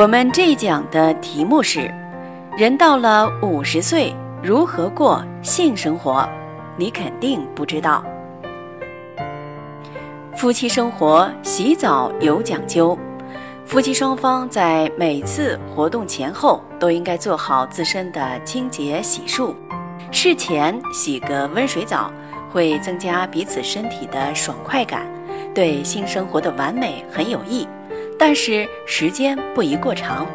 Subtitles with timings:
[0.00, 1.92] 我们这一讲的题目是：
[2.56, 6.26] 人到了五十岁如何过性生活？
[6.74, 8.02] 你肯定不知道。
[10.34, 12.98] 夫妻生活洗澡有讲究，
[13.66, 19.54] 夫妻双方在每次活动前后都应该做好自身的清洁洗漱。
[20.10, 22.10] 事前洗个温水澡，
[22.50, 25.02] 会增加彼此身体的爽快感，
[25.54, 27.68] 对性生活的完美很有益。
[28.20, 30.26] 但是时间不宜过长，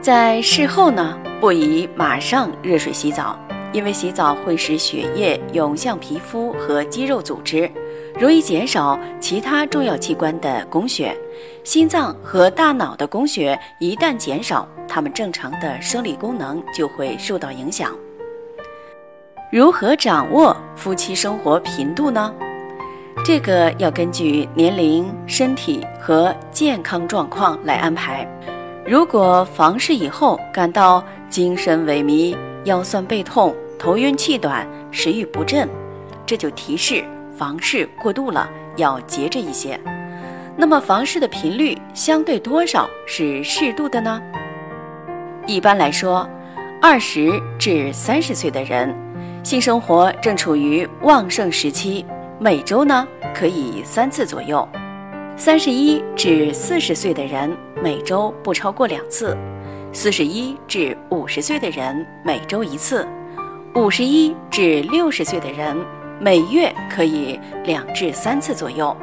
[0.00, 3.38] 在事后呢，不宜马上热水洗澡，
[3.72, 7.70] 因为洗澡会使血液涌向皮肤和肌肉组织，
[8.18, 11.16] 容易减少其他重要器官的供血。
[11.62, 17.96] 心脏和大脑的供血一旦减少，它们正常的生理功能就会受到影响。
[19.52, 22.34] 如何掌握夫妻生活频度呢？
[23.24, 28.28] 这个要根据年龄、身体和健康状况来安排。
[28.86, 35.66] 如果房事以后感到精神萎靡、腰酸背痛、头晕气短、食欲不振，
[36.26, 37.02] 这就提示
[37.34, 39.80] 房事过度了，要节制一些。
[40.54, 44.20] 那么房事的频率相对多少是适度的呢？
[45.46, 46.28] 一般来说，
[46.78, 48.94] 二十至三十岁的人，
[49.42, 52.04] 性生活正处于旺盛时期。
[52.40, 54.68] 每周呢可以三次左右，
[55.36, 59.36] 三十一至四十岁的人每周不超过两次，
[59.92, 63.06] 四十一至五十岁的人每周一次，
[63.76, 65.76] 五十一至六十岁的人
[66.20, 68.94] 每月可以两至三次左右，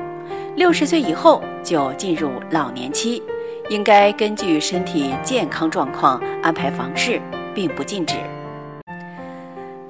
[0.58, 3.24] 六十岁以后就进入老年期，
[3.70, 7.20] 应该根据身体健康状况安排房事，
[7.56, 8.16] 并不禁止。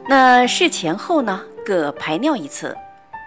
[0.08, 2.78] 那事前后呢各排尿一次。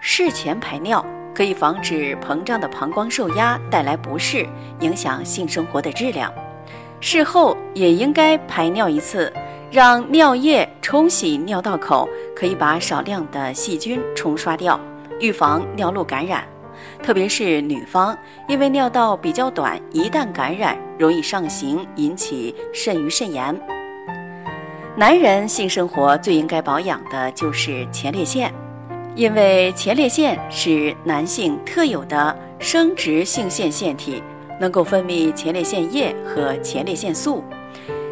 [0.07, 4.47] 事前排尿可以防止膨胀的膀胱受压带来不适，
[4.79, 6.31] 影响性生活的质量。
[6.99, 9.33] 事后也应该排尿一次，
[9.71, 14.79] 让尿液冲洗尿道口，可以把少量的细菌冲刷掉，
[15.19, 16.43] 预防尿路感染。
[17.01, 18.15] 特别是女方，
[18.47, 23.59] 因为尿道比较短，一旦感染容易上行，引起肾盂肾炎。
[24.95, 28.53] 男人性生活最应该保养的就是前列腺。
[29.15, 34.21] 因为前列腺是男性特有的生殖性腺腺体，
[34.59, 37.41] 能够分泌前列腺液和前列腺素。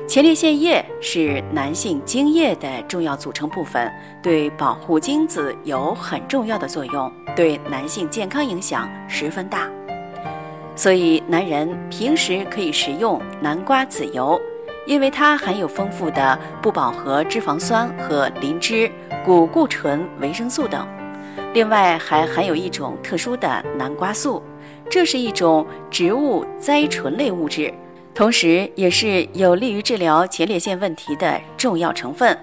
[0.07, 3.91] 前列腺液是男性精液的重要组成部分，
[4.21, 9.69] 对保护精子有很重要的作用，对男性健康影响十分大。
[10.73, 14.39] 所以，男人平时可以食用南瓜籽油，
[14.85, 18.91] 因为它含有丰富的不饱和脂肪酸和磷脂。
[19.25, 20.85] 谷固醇、维生素等，
[21.53, 24.43] 另外还含有一种特殊的南瓜素，
[24.89, 27.73] 这是一种植物甾醇类物质，
[28.13, 32.37] 同时也是有利于治疗前列腺问题的重要成分，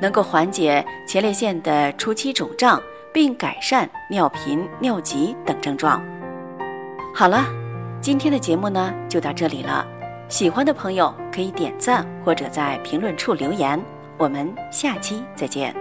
[0.00, 2.82] 能够缓解前列腺的初期肿胀，
[3.12, 6.02] 并改善尿频、尿急等症状。
[7.14, 7.44] 好了，
[8.00, 9.86] 今天的节目呢就到这里了，
[10.28, 13.80] 喜欢的朋友可以点赞或者在评论处留言，
[14.18, 15.74] 我们下期再见。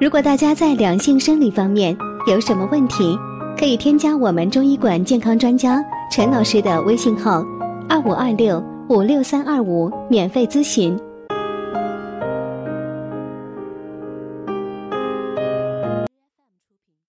[0.00, 1.96] 如果大家在两性生理方面
[2.26, 3.16] 有什么问题，
[3.56, 7.44] 可以添加我们中医馆健康专家陈老师的微信号：
[7.88, 10.98] 二五二六五六三二五，免费咨询。